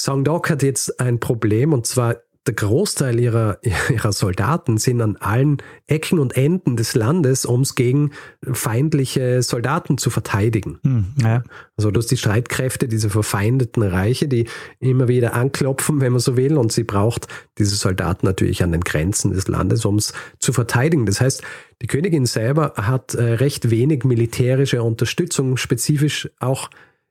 [0.00, 3.58] Songdok hat jetzt ein Problem und zwar der Großteil ihrer,
[3.90, 9.98] ihrer Soldaten sind an allen Ecken und Enden des Landes, um es gegen feindliche Soldaten
[9.98, 10.78] zu verteidigen.
[10.82, 11.42] Hm, ja.
[11.76, 14.48] Also du hast die Streitkräfte dieser verfeindeten Reiche, die
[14.80, 17.28] immer wieder anklopfen, wenn man so will, und sie braucht
[17.58, 21.06] diese Soldaten natürlich an den Grenzen des Landes, um es zu verteidigen.
[21.06, 21.42] Das heißt,
[21.82, 26.70] die Königin selber hat äh, recht wenig militärische Unterstützung, spezifisch auch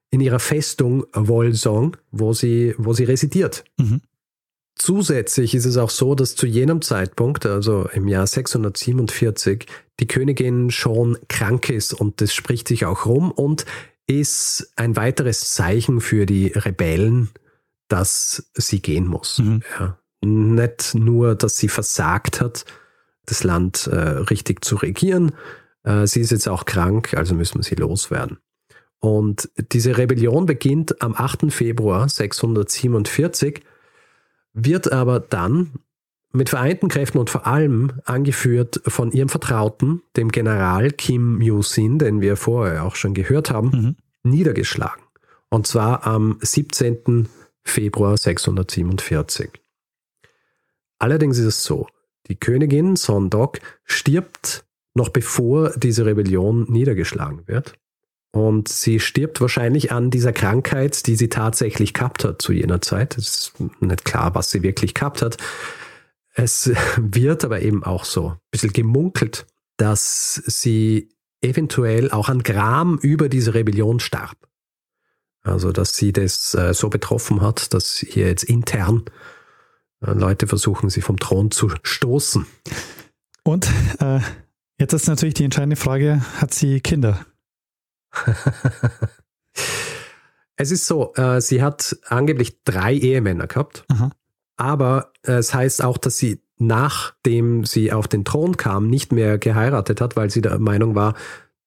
[0.10, 3.66] in ihrer Festung Wolsong, wo sie, wo sie residiert.
[3.78, 4.02] Mhm.
[4.76, 9.66] Zusätzlich ist es auch so, dass zu jenem Zeitpunkt, also im Jahr 647,
[10.00, 13.66] die Königin schon krank ist und das spricht sich auch rum und
[14.08, 17.30] ist ein weiteres Zeichen für die Rebellen,
[17.88, 19.40] dass sie gehen muss.
[19.40, 19.64] Mhm.
[19.80, 19.98] Ja.
[20.22, 22.66] Nicht nur, dass sie versagt hat,
[23.26, 25.32] das Land äh, richtig zu regieren,
[25.84, 28.40] äh, sie ist jetzt auch krank, also müssen wir sie loswerden.
[29.00, 31.52] Und diese Rebellion beginnt am 8.
[31.52, 33.62] Februar 647
[34.56, 35.74] wird aber dann
[36.32, 42.22] mit vereinten Kräften und vor allem angeführt von ihrem Vertrauten, dem General Kim Yu-sin, den
[42.22, 43.96] wir vorher auch schon gehört haben, mhm.
[44.24, 45.04] niedergeschlagen.
[45.50, 47.30] Und zwar am 17.
[47.64, 49.52] Februar 647.
[51.00, 51.88] Allerdings ist es so,
[52.28, 57.74] die Königin Sondok stirbt noch bevor diese Rebellion niedergeschlagen wird.
[58.36, 63.18] Und sie stirbt wahrscheinlich an dieser Krankheit, die sie tatsächlich gehabt hat zu jener Zeit.
[63.18, 65.38] Es ist nicht klar, was sie wirklich gehabt hat.
[66.34, 69.46] Es wird aber eben auch so ein bisschen gemunkelt,
[69.78, 74.36] dass sie eventuell auch an Gram über diese Rebellion starb.
[75.44, 79.06] Also, dass sie das äh, so betroffen hat, dass hier jetzt intern
[80.06, 82.46] äh, Leute versuchen, sie vom Thron zu stoßen.
[83.44, 83.72] Und
[84.02, 84.20] äh,
[84.78, 87.26] jetzt ist natürlich die entscheidende Frage, hat sie Kinder?
[90.56, 94.12] es ist so, äh, sie hat angeblich drei Ehemänner gehabt, Aha.
[94.58, 99.38] aber äh, es heißt auch, dass sie nachdem sie auf den Thron kam, nicht mehr
[99.38, 101.16] geheiratet hat, weil sie der Meinung war,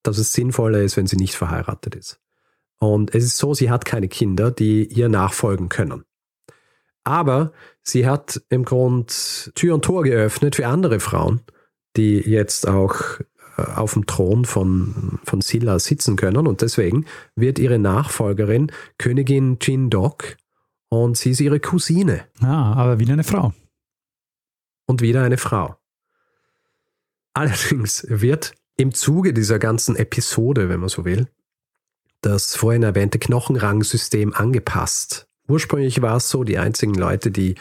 [0.03, 2.19] dass es sinnvoller ist, wenn sie nicht verheiratet ist.
[2.79, 6.05] Und es ist so, sie hat keine Kinder, die ihr nachfolgen können.
[7.03, 7.51] Aber
[7.83, 11.41] sie hat im Grund Tür und Tor geöffnet für andere Frauen,
[11.97, 13.19] die jetzt auch
[13.75, 16.47] auf dem Thron von, von Silla sitzen können.
[16.47, 20.37] Und deswegen wird ihre Nachfolgerin Königin Jindok
[20.89, 22.25] und sie ist ihre Cousine.
[22.41, 23.53] Ah, aber wieder eine Frau.
[24.87, 25.77] Und wieder eine Frau.
[27.33, 31.27] Allerdings wird im Zuge dieser ganzen Episode, wenn man so will,
[32.21, 35.27] das vorhin erwähnte Knochenrangsystem angepasst.
[35.47, 37.55] Ursprünglich war es so, die einzigen Leute, die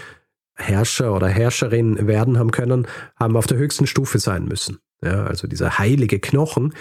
[0.55, 5.47] Herrscher oder Herrscherin werden haben können, haben auf der höchsten Stufe sein müssen ja, also
[5.47, 6.75] dieser heilige Knochen.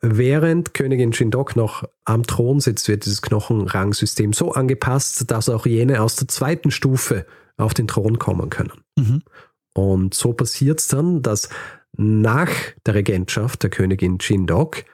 [0.00, 6.02] Während Königin Shindok noch am Thron sitzt, wird dieses Knochenrangsystem so angepasst, dass auch jene
[6.02, 8.84] aus der zweiten Stufe auf den Thron kommen können.
[8.96, 9.22] Mhm.
[9.74, 11.48] Und so passiert es dann, dass
[11.96, 12.50] nach
[12.86, 14.84] der Regentschaft der Königin Shindok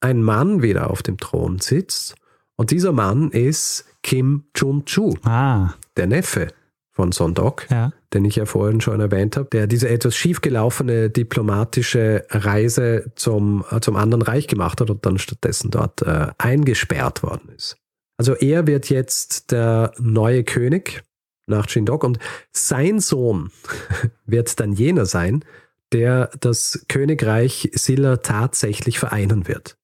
[0.00, 2.14] ein Mann wieder auf dem Thron sitzt.
[2.56, 5.74] Und dieser Mann ist Kim Chun-chu, ah.
[5.96, 6.48] der Neffe
[6.92, 7.92] von Sondok, ja.
[8.14, 13.80] Den ich ja vorhin schon erwähnt habe, der diese etwas schiefgelaufene diplomatische Reise zum, äh,
[13.80, 17.76] zum anderen Reich gemacht hat und dann stattdessen dort äh, eingesperrt worden ist.
[18.16, 21.02] Also er wird jetzt der neue König
[21.46, 22.18] nach Shindok und
[22.52, 23.50] sein Sohn
[24.24, 25.44] wird dann jener sein,
[25.92, 29.76] der das Königreich Silla tatsächlich vereinen wird.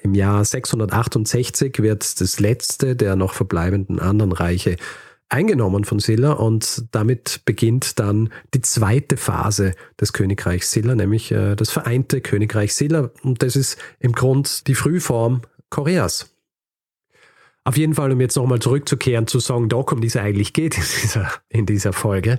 [0.00, 4.76] Im Jahr 668 wird das letzte der noch verbleibenden anderen Reiche
[5.32, 11.56] eingenommen von Silla und damit beginnt dann die zweite Phase des Königreichs Silla, nämlich äh,
[11.56, 16.28] das vereinte Königreich Silla und das ist im Grund die Frühform Koreas.
[17.64, 20.84] Auf jeden Fall, um jetzt nochmal zurückzukehren zu Songdok, um die es eigentlich geht in
[21.02, 22.38] dieser, in dieser Folge.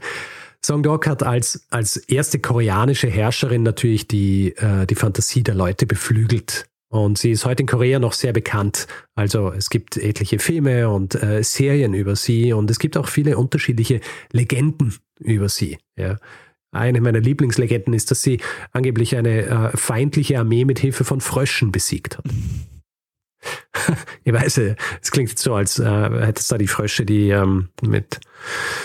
[0.65, 6.67] Songdok hat als, als erste koreanische Herrscherin natürlich die, äh, die Fantasie der Leute beflügelt.
[6.93, 8.86] Und sie ist heute in Korea noch sehr bekannt.
[9.15, 13.36] Also es gibt etliche Filme und äh, Serien über sie und es gibt auch viele
[13.36, 13.99] unterschiedliche
[14.32, 15.79] Legenden über sie.
[15.95, 16.19] Ja.
[16.71, 18.41] Eine meiner Lieblingslegenden ist, dass sie
[18.73, 22.25] angeblich eine äh, feindliche Armee mit Hilfe von Fröschen besiegt hat.
[24.23, 24.60] ich weiß,
[25.01, 28.19] es klingt jetzt so, als äh, hätte da die Frösche, die ähm, mit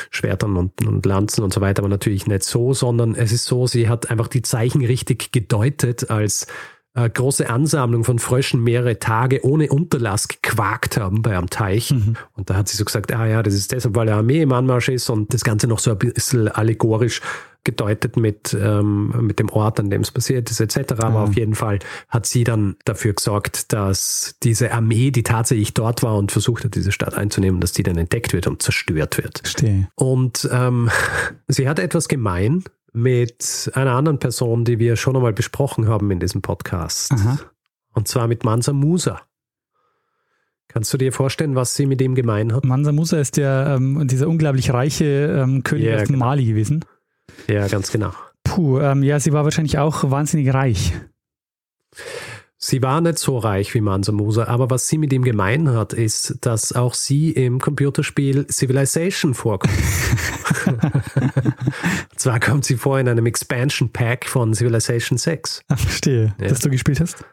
[0.08, 3.66] Schwertern und, und Lanzen und so weiter, aber natürlich nicht so, sondern es ist so,
[3.66, 6.46] sie hat einfach die Zeichen richtig gedeutet als
[6.98, 11.92] äh, große Ansammlung von Fröschen mehrere Tage ohne Unterlass gequakt haben bei einem Teich.
[11.92, 12.16] Mhm.
[12.34, 14.52] Und da hat sie so gesagt, ah ja, das ist deshalb, weil eine Armee im
[14.52, 17.20] Anmarsch ist und das Ganze noch so ein bisschen allegorisch
[17.64, 20.94] gedeutet mit, ähm, mit dem Ort, an dem es passiert ist, etc.
[20.98, 21.16] Aber mhm.
[21.16, 26.16] auf jeden Fall hat sie dann dafür gesorgt, dass diese Armee, die tatsächlich dort war
[26.16, 29.40] und versucht hat, diese Stadt einzunehmen, dass die dann entdeckt wird und zerstört wird.
[29.40, 29.88] Verstehe.
[29.96, 30.88] Und ähm,
[31.48, 36.20] sie hat etwas gemein mit einer anderen Person, die wir schon einmal besprochen haben in
[36.20, 37.12] diesem Podcast.
[37.12, 37.38] Aha.
[37.92, 39.20] Und zwar mit Mansa Musa.
[40.68, 42.64] Kannst du dir vorstellen, was sie mit ihm gemein hat?
[42.64, 46.18] Mansa Musa ist ja ähm, dieser unglaublich reiche ähm, König ja, aus genau.
[46.18, 46.84] Mali gewesen.
[47.48, 48.12] Ja, ganz genau.
[48.44, 50.92] Puh, ähm, ja, sie war wahrscheinlich auch wahnsinnig reich.
[52.68, 55.94] Sie war nicht so reich wie Mansa Musa, aber was sie mit ihm gemein hat,
[55.94, 59.72] ist, dass auch sie im Computerspiel Civilization vorkommt.
[60.66, 65.62] Und zwar kommt sie vor in einem Expansion Pack von Civilization 6.
[65.68, 66.48] Ach, verstehe, ja.
[66.48, 67.24] dass du gespielt hast.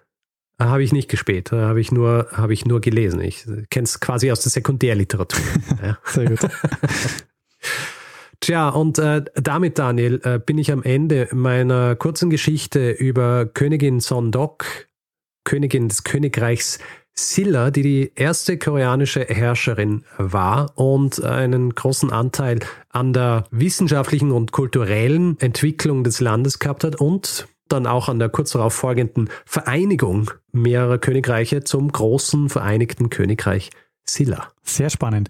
[0.57, 3.19] Habe ich nicht gespielt, habe ich nur, habe ich nur gelesen.
[3.19, 5.43] Ich kenne es quasi aus der Sekundärliteratur.
[5.83, 5.97] ja.
[6.05, 6.39] Sehr gut.
[8.39, 13.99] Tja, und äh, damit, Daniel, äh, bin ich am Ende meiner kurzen Geschichte über Königin
[13.99, 14.84] Sondok,
[15.45, 16.79] Königin des Königreichs
[17.17, 24.51] Silla, die die erste koreanische Herrscherin war und einen großen Anteil an der wissenschaftlichen und
[24.51, 30.29] kulturellen Entwicklung des Landes gehabt hat und dann auch an der kurz darauf folgenden Vereinigung
[30.51, 33.69] mehrerer Königreiche zum großen Vereinigten Königreich
[34.03, 34.49] Silla.
[34.63, 35.29] Sehr spannend.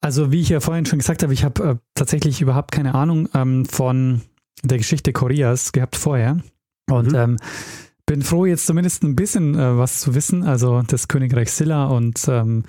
[0.00, 3.28] Also wie ich ja vorhin schon gesagt habe, ich habe äh, tatsächlich überhaupt keine Ahnung
[3.34, 4.22] ähm, von
[4.62, 6.38] der Geschichte Koreas gehabt vorher.
[6.88, 7.18] Und mhm.
[7.18, 7.36] ähm,
[8.06, 10.42] bin froh, jetzt zumindest ein bisschen äh, was zu wissen.
[10.42, 12.64] Also das Königreich Silla und ähm,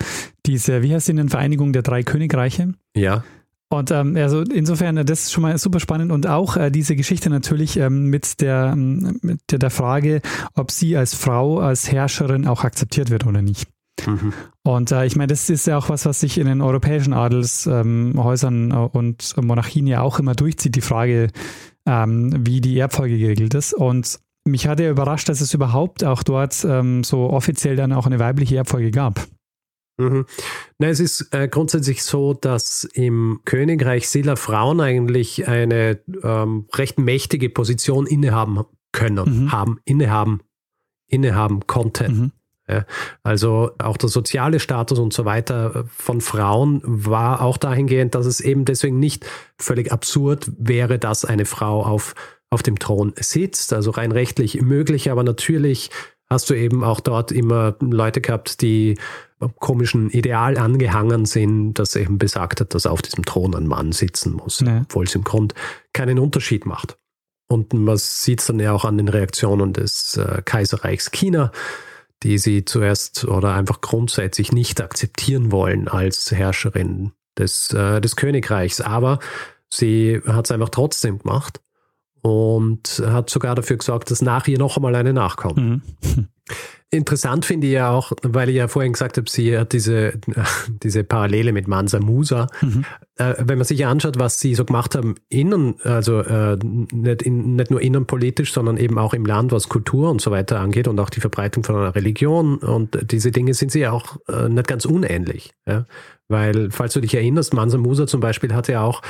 [0.46, 2.74] diese, wie heißt die denn, Vereinigung der drei Königreiche?
[2.96, 3.24] Ja.
[3.68, 6.96] Und ähm, also insofern, äh, das ist schon mal super spannend und auch äh, diese
[6.96, 10.20] Geschichte natürlich ähm, mit, der, ähm, mit der, der Frage,
[10.54, 13.68] ob sie als Frau, als Herrscherin auch akzeptiert wird oder nicht.
[14.06, 14.32] Mhm.
[14.62, 18.70] Und äh, ich meine, das ist ja auch was, was sich in den europäischen Adelshäusern
[18.70, 21.28] äh, und Monarchien ja auch immer durchzieht, die Frage,
[21.86, 23.72] ähm, wie die Erbfolge geregelt ist.
[23.74, 28.06] Und mich hat ja überrascht, dass es überhaupt auch dort ähm, so offiziell dann auch
[28.06, 29.26] eine weibliche Erbfolge gab.
[29.96, 30.26] Mhm.
[30.78, 36.98] Na, es ist äh, grundsätzlich so, dass im Königreich Silla Frauen eigentlich eine ähm, recht
[36.98, 39.52] mächtige Position innehaben können, mhm.
[39.52, 40.40] haben, innehaben,
[41.06, 42.12] innehaben konnten.
[42.12, 42.32] Mhm.
[42.66, 42.86] Ja,
[43.22, 48.40] also auch der soziale Status und so weiter von Frauen war auch dahingehend, dass es
[48.40, 49.26] eben deswegen nicht
[49.58, 52.14] völlig absurd wäre, dass eine Frau auf,
[52.50, 53.72] auf dem Thron sitzt.
[53.72, 55.90] Also rein rechtlich möglich, aber natürlich
[56.28, 58.96] hast du eben auch dort immer Leute gehabt, die
[59.60, 64.32] komischen Ideal angehangen sind, das eben besagt hat, dass auf diesem Thron ein Mann sitzen
[64.32, 64.80] muss, nee.
[64.82, 65.54] obwohl es im Grund
[65.92, 66.96] keinen Unterschied macht.
[67.46, 71.52] Und man sieht es dann ja auch an den Reaktionen des äh, Kaiserreichs China,
[72.22, 78.80] die sie zuerst oder einfach grundsätzlich nicht akzeptieren wollen als Herrscherin des, äh, des Königreichs.
[78.80, 79.18] Aber
[79.68, 81.60] sie hat es einfach trotzdem gemacht
[82.24, 85.58] und hat sogar dafür gesorgt, dass nach ihr noch einmal eine nachkommt.
[85.58, 85.82] Mhm.
[86.90, 90.14] Interessant finde ich ja auch, weil ich ja vorhin gesagt habe, sie hat diese,
[90.82, 92.46] diese Parallele mit Mansa Musa.
[92.62, 92.84] Mhm.
[93.16, 97.56] Äh, wenn man sich anschaut, was sie so gemacht haben, innen, also äh, nicht, in,
[97.56, 100.98] nicht nur innenpolitisch, sondern eben auch im Land, was Kultur und so weiter angeht und
[101.00, 104.68] auch die Verbreitung von einer Religion und diese Dinge sind sie ja auch äh, nicht
[104.68, 105.52] ganz unähnlich.
[105.66, 105.84] Ja?
[106.28, 109.02] Weil, falls du dich erinnerst, Mansa Musa zum Beispiel hat ja auch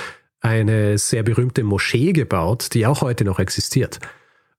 [0.45, 3.99] eine sehr berühmte Moschee gebaut, die auch heute noch existiert.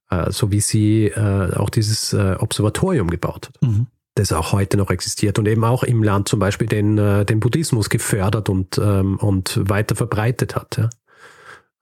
[0.09, 3.61] Äh, so wie sie äh, auch dieses äh, Observatorium gebaut hat.
[3.61, 3.87] Mhm.
[4.15, 7.89] Das auch heute noch existiert und eben auch im Land zum Beispiel den, den Buddhismus
[7.89, 10.77] gefördert und, ähm, und weiter verbreitet hat.
[10.77, 10.89] Ja.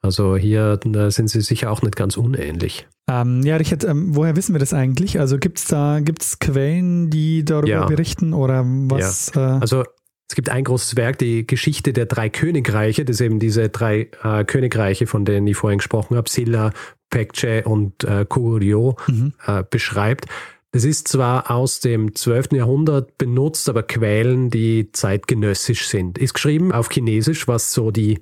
[0.01, 2.87] Also hier sind sie sicher auch nicht ganz unähnlich.
[3.07, 5.19] Ähm, ja, Richard, ähm, woher wissen wir das eigentlich?
[5.19, 7.85] Also gibt es da gibt's Quellen, die darüber ja.
[7.85, 9.31] berichten oder was?
[9.35, 9.57] Ja.
[9.57, 9.83] Äh also
[10.29, 14.43] es gibt ein großes Werk, die Geschichte der drei Königreiche, das eben diese drei äh,
[14.45, 16.71] Königreiche, von denen ich vorhin gesprochen habe, Silla,
[17.09, 19.33] Pekche und äh, Kurio, mhm.
[19.45, 20.25] äh, beschreibt.
[20.71, 22.53] Das ist zwar aus dem 12.
[22.53, 26.17] Jahrhundert benutzt, aber Quellen, die zeitgenössisch sind.
[26.17, 28.19] Ist geschrieben auf Chinesisch, was so die,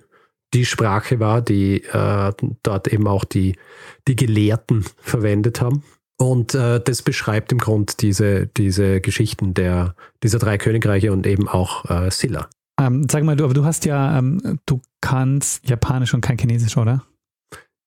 [0.53, 3.55] die Sprache war, die äh, dort eben auch die,
[4.09, 5.83] die Gelehrten verwendet haben.
[6.21, 11.47] Und äh, das beschreibt im Grunde diese, diese Geschichten der, dieser drei Königreiche und eben
[11.47, 12.47] auch äh, Silla.
[12.79, 16.77] Ähm, sag mal, du, aber du hast ja, ähm, du kannst Japanisch und kein Chinesisch,
[16.77, 17.03] oder?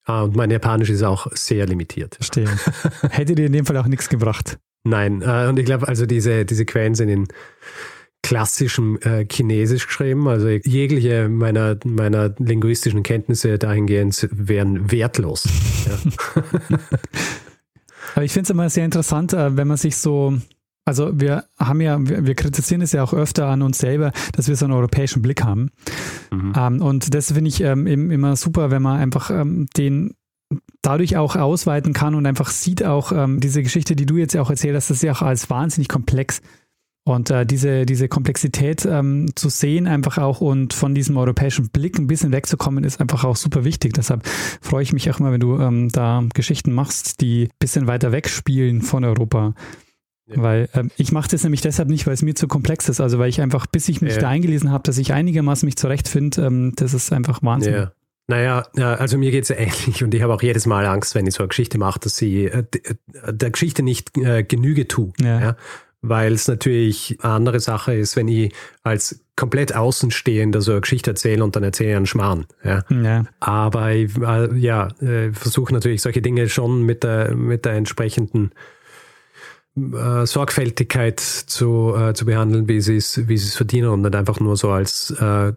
[0.05, 2.17] Ah, und mein Japanisch ist auch sehr limitiert.
[2.17, 2.49] Verstehe.
[3.11, 4.59] Hätte dir in dem Fall auch nichts gebracht.
[4.83, 7.29] Nein, äh, und ich glaube, also diese, diese Quellen sind in
[8.25, 10.27] klassischem äh, Chinesisch geschrieben.
[10.27, 15.47] Also jegliche meiner, meiner linguistischen Kenntnisse dahingehend wären wertlos.
[15.87, 16.43] Ja.
[18.15, 20.39] Aber ich finde es immer sehr interessant, äh, wenn man sich so,
[20.85, 24.57] also wir haben ja, wir, kritisieren es ja auch öfter an uns selber, dass wir
[24.57, 25.71] so einen europäischen Blick haben.
[26.31, 26.53] Mhm.
[26.57, 30.15] Ähm, und das finde ich ähm, immer super, wenn man einfach ähm, den
[30.83, 34.51] dadurch auch ausweiten kann und einfach sieht auch diese Geschichte, die du jetzt ja auch
[34.51, 36.43] erzählt hast, das ist ja auch als wahnsinnig komplex.
[37.07, 41.99] Und äh, diese, diese Komplexität ähm, zu sehen einfach auch und von diesem europäischen Blick
[41.99, 43.93] ein bisschen wegzukommen, ist einfach auch super wichtig.
[43.93, 47.87] Deshalb freue ich mich auch immer, wenn du ähm, da Geschichten machst, die ein bisschen
[47.87, 49.53] weiter wegspielen von Europa.
[50.27, 50.43] Ja.
[50.43, 53.03] Weil ähm, ich mache das nämlich deshalb nicht, weil es mir zu komplex ist.
[53.03, 54.21] Also weil ich einfach, bis ich mich ja.
[54.21, 57.75] da eingelesen habe, dass ich einigermaßen mich zurechtfinde, ähm, das ist einfach Wahnsinn.
[57.75, 57.93] Ja.
[58.27, 61.27] Naja, also mir geht es ja ähnlich und ich habe auch jedes Mal Angst, wenn
[61.27, 62.65] ich so eine Geschichte mache, dass sie äh,
[63.29, 65.13] der Geschichte nicht äh, Genüge tue.
[65.21, 65.41] Ja.
[65.41, 65.57] ja?
[66.07, 68.53] Weil es natürlich eine andere Sache ist, wenn ich
[68.83, 72.47] als komplett Außenstehender so eine Geschichte erzähle und dann erzähle ich einen Schmarrn.
[72.63, 72.85] Ja.
[72.91, 73.25] ja.
[73.41, 78.53] Aber ich äh, ja, äh, versuche natürlich solche Dinge schon mit der, mit der entsprechenden
[79.77, 84.39] äh, Sorgfältigkeit zu, äh, zu behandeln, wie sie es, wie es verdienen und nicht einfach
[84.39, 85.53] nur so als äh,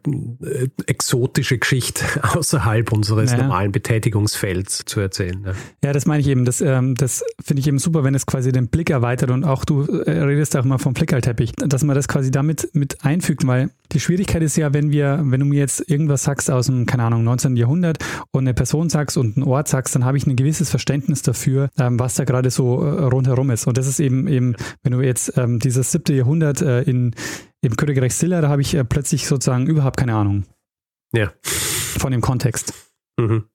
[0.87, 3.43] exotische Geschichte außerhalb unseres naja.
[3.43, 5.43] normalen Betätigungsfelds zu erzählen.
[5.45, 5.53] Ja,
[5.83, 6.45] ja das meine ich eben.
[6.45, 9.65] Das, ähm, das finde ich eben super, wenn es quasi den Blick erweitert und auch
[9.65, 13.69] du äh, redest auch immer vom Flickerlteppich, dass man das quasi damit mit einfügt, weil
[13.91, 17.03] die Schwierigkeit ist ja, wenn wir, wenn du mir jetzt irgendwas sagst aus dem, keine
[17.03, 17.55] Ahnung, 19.
[17.55, 17.99] Jahrhundert
[18.31, 21.69] und eine Person sagst und einen Ort sagst, dann habe ich ein gewisses Verständnis dafür,
[21.77, 23.67] ähm, was da gerade so äh, rundherum ist.
[23.67, 27.13] Und das ist eben eben, eben wenn du jetzt ähm, dieses siebte Jahrhundert äh, in,
[27.61, 30.45] im Königreich Silla, da habe ich äh, plötzlich sozusagen überhaupt keine Ahnung.
[31.13, 31.31] Ja.
[31.43, 32.73] Von dem Kontext.
[33.19, 33.45] Mhm.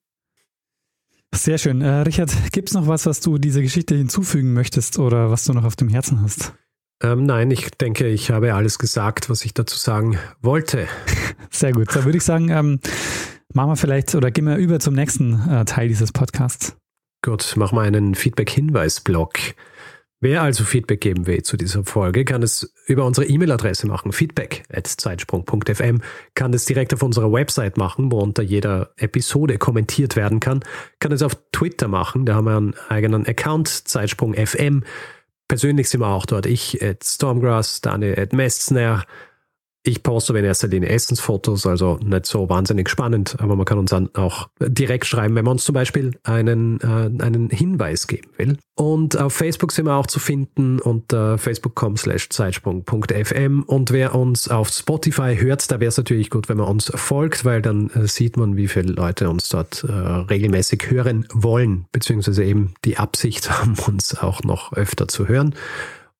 [1.33, 1.81] Sehr schön.
[1.81, 5.53] Äh, Richard, gibt es noch was, was du dieser Geschichte hinzufügen möchtest oder was du
[5.53, 6.53] noch auf dem Herzen hast?
[7.01, 10.87] Ähm, nein, ich denke, ich habe alles gesagt, was ich dazu sagen wollte.
[11.49, 11.95] Sehr gut.
[11.95, 12.79] Da würde ich sagen, ähm,
[13.53, 16.77] machen wir vielleicht oder gehen wir über zum nächsten äh, Teil dieses Podcasts.
[17.23, 19.39] Gut, machen wir einen Feedback-Hinweis-Blog.
[20.25, 25.99] Wer also Feedback geben will zu dieser Folge, kann es über unsere E-Mail-Adresse machen, feedback.zeitsprung.fm,
[26.33, 30.61] kann es direkt auf unserer Website machen, wo unter jeder Episode kommentiert werden kann,
[30.99, 34.85] kann es auf Twitter machen, da haben wir einen eigenen Account, Zeitsprung.fm.
[35.49, 39.03] Persönlich sind wir auch dort, ich at Stormgrass, Daniel at Mestner,
[39.85, 43.77] ich poste aber in erster Linie Essensfotos, also nicht so wahnsinnig spannend, aber man kann
[43.77, 48.29] uns dann auch direkt schreiben, wenn man uns zum Beispiel einen, äh, einen Hinweis geben
[48.37, 48.57] will.
[48.75, 54.47] Und auf Facebook sind wir auch zu finden unter facebook.com slash zeitsprung.fm und wer uns
[54.47, 58.07] auf Spotify hört, da wäre es natürlich gut, wenn man uns folgt, weil dann äh,
[58.07, 63.51] sieht man, wie viele Leute uns dort äh, regelmäßig hören wollen, beziehungsweise eben die Absicht
[63.51, 65.55] haben, uns auch noch öfter zu hören.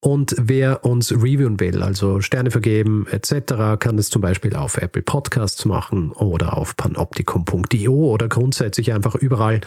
[0.04, 5.02] Und wer uns reviewen will, also Sterne vergeben etc., kann das zum Beispiel auf Apple
[5.02, 9.62] Podcasts machen oder auf panoptikum.io oder grundsätzlich einfach überall,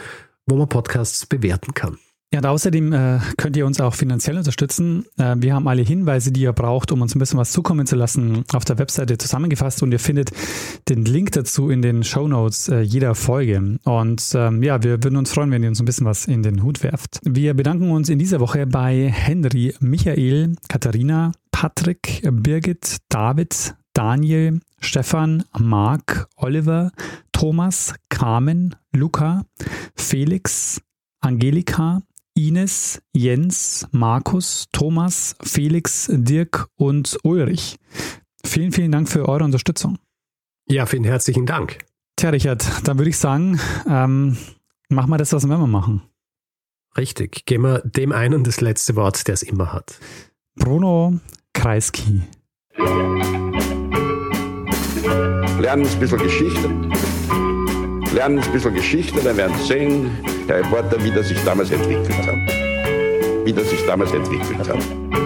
[0.45, 1.97] wo man Podcasts bewerten kann.
[2.33, 5.05] Ja, und außerdem äh, könnt ihr uns auch finanziell unterstützen.
[5.17, 7.95] Äh, wir haben alle Hinweise, die ihr braucht, um uns ein bisschen was zukommen zu
[7.95, 10.31] lassen, auf der Webseite zusammengefasst und ihr findet
[10.89, 13.79] den Link dazu in den Show Notes äh, jeder Folge.
[13.85, 16.63] Und ähm, ja, wir würden uns freuen, wenn ihr uns ein bisschen was in den
[16.63, 17.21] Hut werft.
[17.23, 25.45] Wir bedanken uns in dieser Woche bei Henry, Michael, Katharina, Patrick, Birgit, David, Daniel, Stefan,
[25.57, 26.91] Marc, Oliver,
[27.31, 29.45] Thomas, Carmen, Luca,
[29.95, 30.81] Felix,
[31.21, 32.01] Angelika,
[32.37, 37.77] Ines, Jens, Markus, Thomas, Felix, Dirk und Ulrich.
[38.45, 39.97] Vielen, vielen Dank für eure Unterstützung.
[40.69, 41.79] Ja, vielen herzlichen Dank.
[42.15, 43.59] Tja, Richard, dann würde ich sagen,
[43.89, 44.37] ähm,
[44.89, 46.03] machen wir das, was wir immer machen.
[46.95, 47.45] Richtig.
[47.45, 49.99] Geben wir dem einen das letzte Wort, der es immer hat.
[50.55, 51.19] Bruno
[51.53, 52.21] Kreisky.
[55.59, 56.69] Lernen ein bisschen Geschichte.
[58.13, 60.11] Lernen ein bisschen Geschichte, dann werden Sie sehen,
[60.47, 63.45] der Reporter, wie das sich damals entwickelt hat.
[63.45, 65.16] Wie das sich damals entwickelt hat.